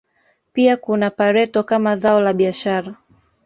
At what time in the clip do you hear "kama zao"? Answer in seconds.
1.63-2.21